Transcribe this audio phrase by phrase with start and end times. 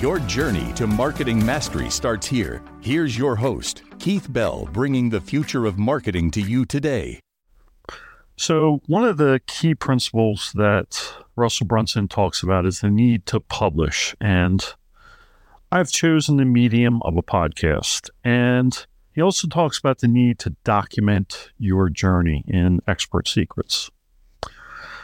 [0.00, 2.62] Your journey to marketing mastery starts here.
[2.80, 7.18] Here's your host, Keith Bell, bringing the future of marketing to you today.
[8.36, 13.40] So, one of the key principles that Russell Brunson talks about is the need to
[13.40, 14.14] publish.
[14.20, 14.64] And
[15.72, 18.08] I've chosen the medium of a podcast.
[18.22, 23.90] And he also talks about the need to document your journey in Expert Secrets.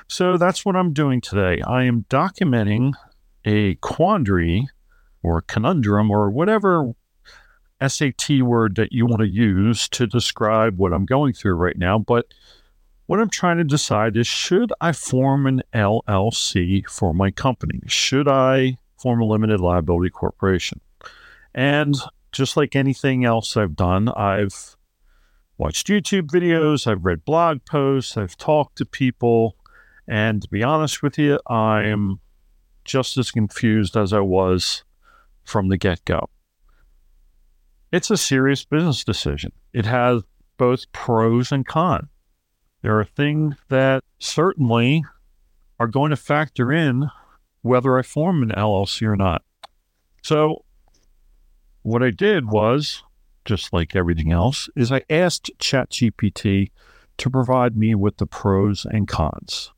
[0.07, 1.61] So, that's what I'm doing today.
[1.63, 2.93] I am documenting
[3.45, 4.69] a quandary
[5.25, 6.93] or conundrum or whatever
[7.87, 11.99] SAT word that you want to use to describe what I'm going through right now.
[11.99, 12.33] But
[13.07, 17.81] what I'm trying to decide is should I form an LLC for my company?
[17.87, 20.81] Should I form a limited liability corporation?
[21.55, 21.95] And
[22.33, 24.77] just like anything else I've done, I've
[25.59, 29.57] watched YouTube videos, I've read blog posts, I've talked to people.
[30.09, 32.21] And to be honest with you, I'm
[32.85, 34.85] just as confused as I was
[35.45, 36.29] from the get go.
[37.93, 39.53] It's a serious business decision.
[39.73, 40.23] It has
[40.57, 42.09] both pros and cons.
[42.83, 45.05] There are things that certainly
[45.79, 47.09] are going to factor in
[47.63, 49.43] whether I form an LLC or not.
[50.23, 50.65] So,
[51.83, 53.03] what I did was,
[53.45, 56.73] just like everything else, is I asked ChatGPT
[57.17, 59.73] to provide me with the pros and cons.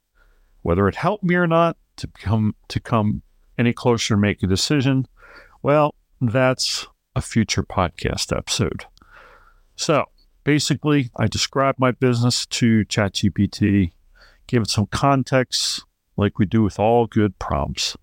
[0.63, 3.23] Whether it helped me or not to come to come
[3.59, 5.07] any closer to make a decision,
[5.67, 8.85] well, that's a future podcast episode.
[9.75, 10.05] So
[10.45, 13.91] basically, I described my business to ChatGPT,
[14.47, 15.85] gave it some context,
[16.17, 17.97] like we do with all good prompts.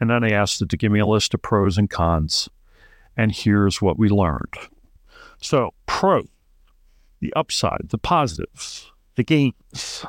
[0.00, 2.48] And then I asked it to give me a list of pros and cons.
[3.18, 4.54] And here's what we learned.
[5.42, 6.22] So, pro,
[7.20, 10.06] the upside, the positives, the gains.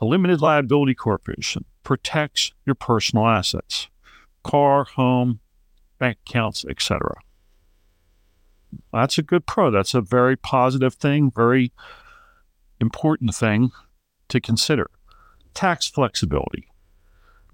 [0.00, 3.88] A limited liability corporation protects your personal assets
[4.42, 5.40] car, home,
[5.98, 7.14] bank accounts, etc.
[8.92, 9.70] That's a good pro.
[9.70, 11.72] That's a very positive thing, very
[12.80, 13.70] important thing
[14.28, 14.90] to consider.
[15.54, 16.68] Tax flexibility.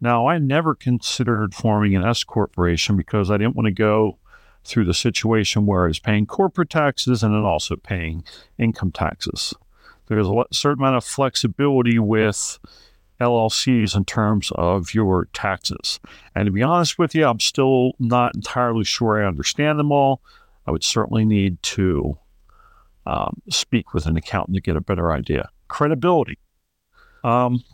[0.00, 4.19] Now, I never considered forming an S corporation because I didn't want to go
[4.65, 8.25] through the situation where I was paying corporate taxes and then also paying
[8.59, 9.54] income taxes.
[10.06, 12.59] There's a certain amount of flexibility with
[13.24, 15.98] LLCs in terms of your taxes.
[16.34, 20.20] And to be honest with you, I'm still not entirely sure I understand them all.
[20.66, 22.18] I would certainly need to
[23.06, 25.50] um, speak with an accountant to get a better idea.
[25.68, 26.38] Credibility.
[27.22, 27.64] Um,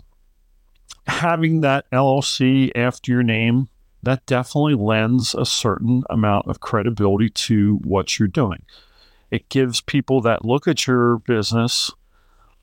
[1.07, 3.69] having that LLC after your name,
[4.03, 8.63] that definitely lends a certain amount of credibility to what you're doing.
[9.31, 11.93] It gives people that look at your business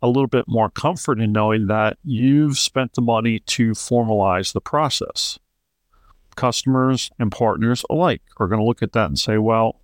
[0.01, 4.61] a little bit more comfort in knowing that you've spent the money to formalize the
[4.61, 5.39] process.
[6.35, 9.81] Customers and partners alike are going to look at that and say, well,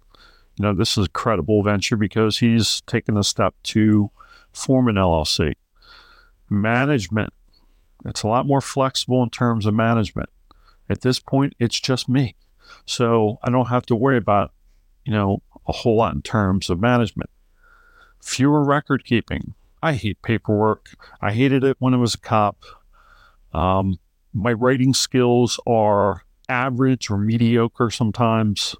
[0.57, 4.11] you know, this is a credible venture because he's taken a step to
[4.51, 5.53] form an LLC.
[6.49, 7.33] Management,
[8.05, 10.29] it's a lot more flexible in terms of management.
[10.89, 12.35] At this point, it's just me.
[12.85, 14.51] So I don't have to worry about,
[15.05, 17.29] you know, a whole lot in terms of management.
[18.21, 19.55] Fewer record keeping.
[19.83, 20.91] I hate paperwork.
[21.21, 22.63] I hated it when I was a cop.
[23.53, 23.99] Um,
[24.33, 28.77] my writing skills are average or mediocre sometimes.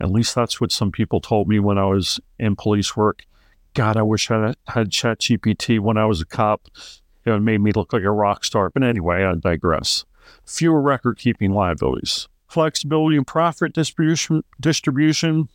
[0.00, 3.26] At least that's what some people told me when I was in police work.
[3.74, 6.68] God, I wish I had ChatGPT when I was a cop.
[7.26, 8.70] It made me look like a rock star.
[8.70, 10.06] But anyway, I digress.
[10.46, 12.28] Fewer record keeping liabilities.
[12.48, 15.50] Flexibility and profit distribution, distribution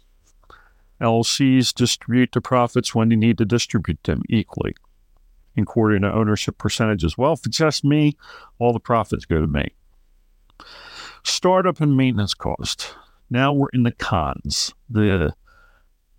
[1.02, 4.76] LLCs distribute the profits when you need to distribute them equally,
[5.58, 7.18] according to ownership percentages.
[7.18, 8.18] Well, if it's just me,
[8.60, 9.74] all the profits go to me.
[11.24, 12.94] Startup and maintenance cost.
[13.30, 15.34] Now we're in the cons, the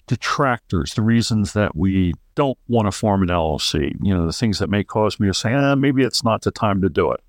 [0.06, 4.58] detractors, the reasons that we don't want to form an LLC, you know, the things
[4.58, 7.20] that may cause me to say, eh, maybe it's not the time to do it.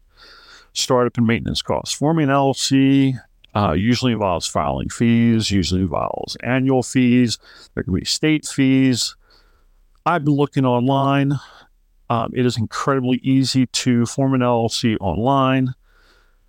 [0.74, 1.96] startup and maintenance costs.
[1.96, 3.20] Forming an LLC
[3.56, 7.38] uh, usually involves filing fees, usually involves annual fees.
[7.74, 9.16] There can be state fees.
[10.06, 11.34] I've been looking online.
[12.10, 15.74] Um, it is incredibly easy to form an LLC online.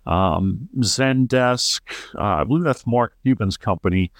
[0.05, 1.81] Um, Zendesk,
[2.15, 4.11] uh, I believe that's Mark Cuban's company.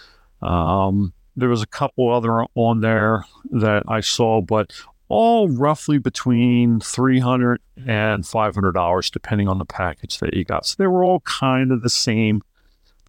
[0.42, 4.74] Um, there was a couple other on there that I saw, but
[5.08, 10.66] all roughly between $300 and $500, depending on the package that you got.
[10.66, 12.42] So they were all kind of the same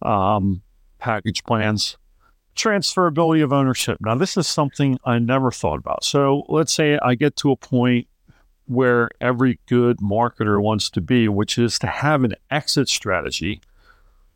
[0.01, 0.61] um,
[0.99, 1.97] package plans.
[2.55, 3.97] Transferability of ownership.
[4.01, 6.03] Now, this is something I never thought about.
[6.03, 8.07] So let's say I get to a point
[8.65, 13.61] where every good marketer wants to be, which is to have an exit strategy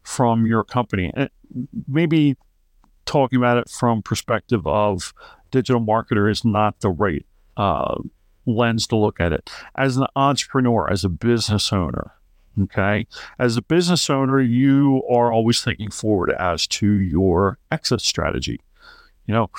[0.01, 1.11] from your company.
[1.15, 1.29] And
[1.87, 2.35] maybe
[3.05, 5.13] talking about it from perspective of
[5.51, 7.25] digital marketer is not the right
[7.57, 7.95] uh,
[8.45, 9.49] lens to look at it.
[9.75, 12.13] As an entrepreneur, as a business owner,
[12.63, 13.07] okay,
[13.39, 18.59] as a business owner, you are always thinking forward as to your exit strategy.
[19.25, 19.49] You know,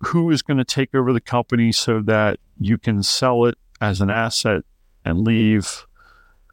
[0.00, 4.00] who is going to take over the company so that you can sell it as
[4.00, 4.62] an asset
[5.04, 5.86] and leave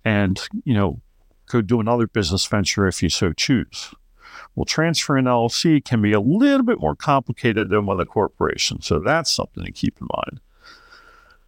[0.04, 1.02] and, you know,
[1.48, 3.94] go do another business venture if you so choose.
[4.56, 8.82] Well, transferring LLC can be a little bit more complicated than with a corporation.
[8.82, 10.40] So that's something to keep in mind.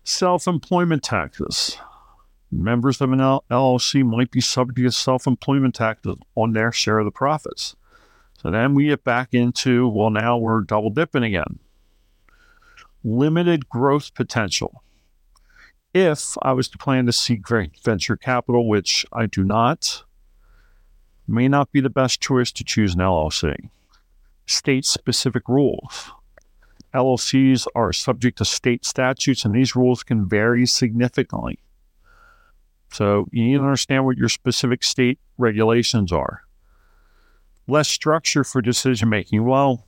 [0.04, 1.78] Self employment taxes.
[2.52, 7.06] Members of an LLC might be subject to self employment taxes on their share of
[7.06, 7.76] the profits.
[8.42, 11.60] So then we get back into, well, now we're double dipping again.
[13.04, 14.84] Limited growth potential.
[15.94, 20.04] If I was to plan to seek venture capital, which I do not,
[21.28, 23.70] may not be the best choice to choose an LLC.
[24.46, 26.12] State specific rules.
[26.94, 31.60] LLCs are subject to state statutes, and these rules can vary significantly.
[32.92, 36.44] So you need to understand what your specific state regulations are.
[37.68, 39.46] Less structure for decision making.
[39.46, 39.86] Well,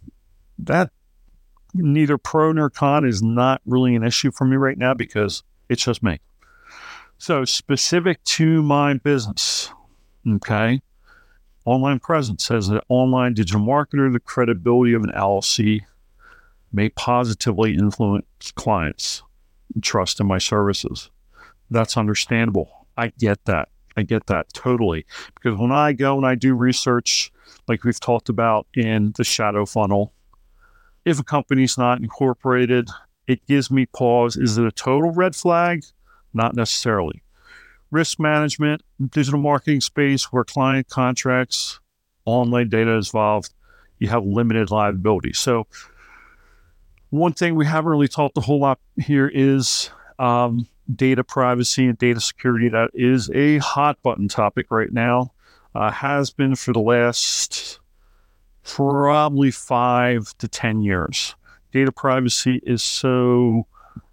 [0.58, 0.92] that
[1.74, 5.84] neither pro nor con is not really an issue for me right now because it's
[5.84, 6.20] just me.
[7.18, 9.72] So, specific to my business,
[10.28, 10.82] okay,
[11.66, 15.82] online presence as an online digital marketer, the credibility of an LLC
[16.72, 19.22] may positively influence clients'
[19.82, 21.10] trust in my services.
[21.70, 22.79] That's understandable.
[23.00, 23.70] I get that.
[23.96, 25.06] I get that totally.
[25.34, 27.32] Because when I go and I do research,
[27.68, 30.14] like we've talked about in the shadow funnel,
[31.06, 32.90] if a company's not incorporated,
[33.26, 34.36] it gives me pause.
[34.36, 35.86] Is it a total red flag?
[36.34, 37.24] Not necessarily.
[37.90, 38.82] Risk management,
[39.12, 41.80] digital marketing space where client contracts,
[42.26, 43.54] online data is involved,
[43.98, 45.32] you have limited liability.
[45.34, 45.68] So
[47.12, 51.98] one thing we haven't really talked a whole lot here is um, data privacy and
[51.98, 52.70] data security.
[52.70, 55.32] That is a hot button topic right now.
[55.76, 57.80] Uh, has been for the last
[58.64, 61.36] probably five to 10 years.
[61.72, 63.68] Data privacy is so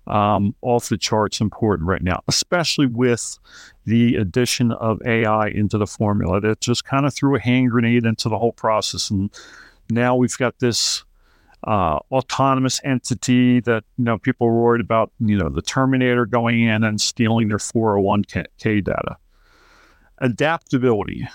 [0.06, 3.38] um, off the charts important right now, especially with
[3.86, 6.40] the addition of AI into the formula.
[6.40, 9.10] That just kind of threw a hand grenade into the whole process.
[9.10, 9.30] And
[9.90, 11.04] now we've got this
[11.64, 16.62] uh, autonomous entity that you know people are worried about you know the terminator going
[16.62, 18.46] in and stealing their 401k
[18.84, 19.16] data.
[20.18, 21.28] Adaptability.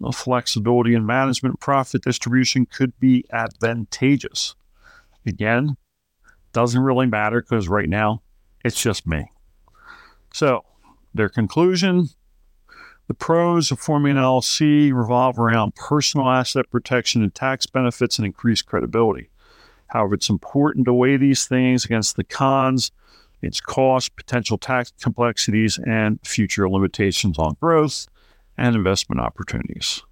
[0.00, 4.54] The flexibility in management profit distribution could be advantageous.
[5.26, 5.76] Again
[6.52, 8.22] doesn't really matter because right now
[8.64, 9.30] it's just me.
[10.32, 10.64] So
[11.14, 12.08] their conclusion
[13.10, 18.24] the pros of forming an LLC revolve around personal asset protection and tax benefits and
[18.24, 19.28] increased credibility.
[19.88, 22.92] However, it's important to weigh these things against the cons,
[23.42, 28.06] its cost, potential tax complexities, and future limitations on growth
[28.56, 30.04] and investment opportunities.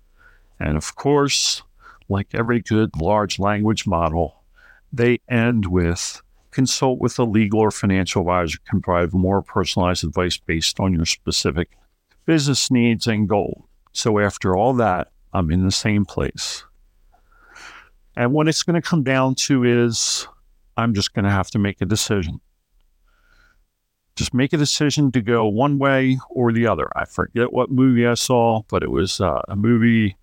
[0.58, 1.62] And of course,
[2.08, 4.42] like every good large language model,
[4.92, 10.36] they end with consult with a legal or financial advisor can provide more personalized advice
[10.36, 11.78] based on your specific
[12.28, 13.66] business needs and goal.
[13.92, 16.62] So after all that, I'm in the same place.
[18.16, 20.28] And what it's going to come down to is
[20.76, 22.38] I'm just going to have to make a decision.
[24.14, 26.90] Just make a decision to go one way or the other.
[26.94, 30.14] I forget what movie I saw, but it was uh, a movie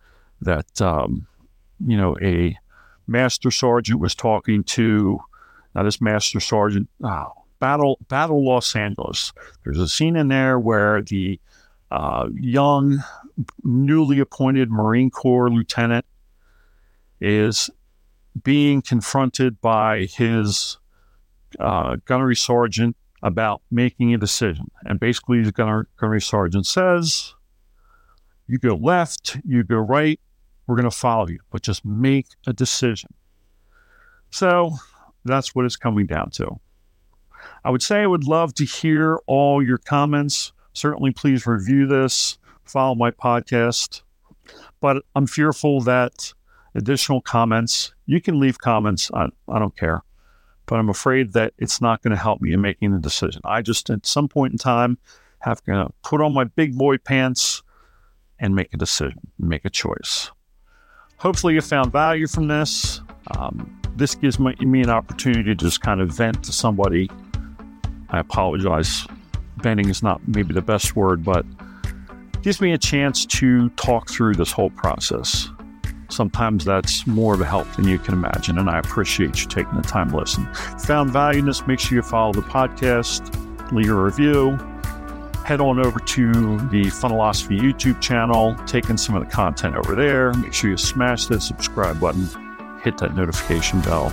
[0.42, 1.26] that, um,
[1.84, 2.56] you know, a
[3.08, 5.18] master sergeant was talking to.
[5.74, 9.34] Now, this master sergeant, oh, Battle Battle Los Angeles.
[9.64, 11.40] There's a scene in there where the
[11.96, 13.02] uh, young,
[13.64, 16.06] newly appointed Marine Corps lieutenant
[17.22, 17.70] is
[18.44, 20.78] being confronted by his
[21.58, 24.70] uh, gunnery sergeant about making a decision.
[24.84, 27.34] And basically, the gunnery, gunnery sergeant says,
[28.46, 30.20] You go left, you go right,
[30.68, 33.14] we're going to follow you, but just make a decision.
[34.32, 34.76] So
[35.24, 36.60] that's what it's coming down to.
[37.64, 40.52] I would say I would love to hear all your comments.
[40.76, 44.02] Certainly, please review this, follow my podcast.
[44.82, 46.34] But I'm fearful that
[46.76, 49.10] additional comments, you can leave comments.
[49.14, 50.04] I, I don't care.
[50.66, 53.42] But I'm afraid that it's not going to help me in making the decision.
[53.46, 54.98] I just, at some point in time,
[55.40, 57.64] have to put on my big boy pants
[58.40, 60.30] and make a decision, make a choice.
[61.18, 63.00] Hopefully, you found value from this.
[63.38, 67.10] Um, this gives me, me an opportunity to just kind of vent to somebody.
[68.10, 69.08] I apologize.
[69.66, 71.44] Is not maybe the best word, but
[72.44, 75.50] gives me a chance to talk through this whole process.
[76.10, 79.74] Sometimes that's more of a help than you can imagine, and I appreciate you taking
[79.76, 80.46] the time to listen.
[80.86, 83.24] Found value in this, make sure you follow the podcast,
[83.72, 84.52] leave a review,
[85.46, 86.32] head on over to
[86.70, 90.32] the Funnelosophy YouTube channel, take in some of the content over there.
[90.34, 92.28] Make sure you smash that subscribe button,
[92.84, 94.12] hit that notification bell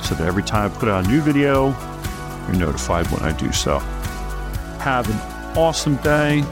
[0.00, 1.74] so that every time I put out a new video,
[2.46, 3.82] you're notified when I do so.
[4.86, 6.44] Have an awesome day.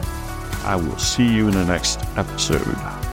[0.65, 3.04] I will see you in the next episode.